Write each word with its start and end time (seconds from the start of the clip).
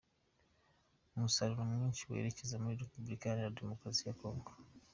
Umusaruro 1.15 1.61
mwinshi 1.71 2.07
werekeza 2.11 2.61
muri 2.63 2.81
Repubulika 2.81 3.23
Iharanira 3.25 3.57
Demokarasi 3.59 4.03
ya 4.07 4.17
Congo. 4.19 4.51